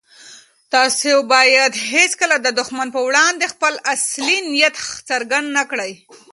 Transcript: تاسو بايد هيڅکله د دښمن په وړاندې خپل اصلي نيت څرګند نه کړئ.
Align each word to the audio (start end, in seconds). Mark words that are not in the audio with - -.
تاسو 0.73 1.13
بايد 1.33 1.73
هيڅکله 1.91 2.35
د 2.41 2.47
دښمن 2.59 2.87
په 2.95 2.99
وړاندې 3.07 3.51
خپل 3.53 3.73
اصلي 3.93 4.37
نيت 4.51 4.75
څرګند 5.09 5.47
نه 5.57 5.63
کړئ. 5.71 5.91